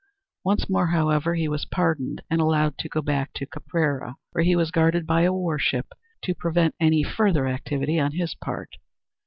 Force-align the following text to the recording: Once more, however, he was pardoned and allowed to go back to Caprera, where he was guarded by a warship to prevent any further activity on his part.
Once 0.43 0.67
more, 0.67 0.87
however, 0.87 1.35
he 1.35 1.47
was 1.47 1.63
pardoned 1.65 2.23
and 2.27 2.41
allowed 2.41 2.75
to 2.75 2.89
go 2.89 3.03
back 3.03 3.31
to 3.33 3.45
Caprera, 3.45 4.15
where 4.31 4.43
he 4.43 4.55
was 4.55 4.71
guarded 4.71 5.05
by 5.05 5.21
a 5.21 5.31
warship 5.31 5.85
to 6.23 6.33
prevent 6.33 6.73
any 6.79 7.03
further 7.03 7.45
activity 7.47 7.99
on 7.99 8.13
his 8.13 8.33
part. 8.33 8.77